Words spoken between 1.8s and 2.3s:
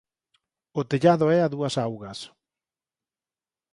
augas.